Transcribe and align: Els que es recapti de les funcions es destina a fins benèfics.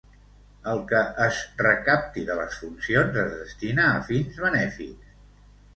Els 0.71 0.87
que 0.91 1.01
es 1.25 1.41
recapti 1.59 2.25
de 2.31 2.39
les 2.41 2.59
funcions 2.63 3.21
es 3.27 3.39
destina 3.45 3.87
a 3.93 4.05
fins 4.13 4.45
benèfics. 4.49 5.19